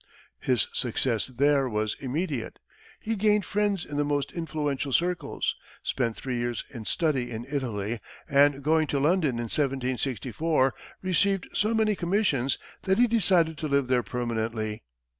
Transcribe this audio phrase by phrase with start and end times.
[0.39, 2.57] His success there was immediate.
[2.99, 7.99] He gained friends in the most influential circles, spent three years in study in Italy,
[8.27, 13.89] and going to London in 1764, received so many commissions that he decided to live
[13.89, 14.81] there permanently.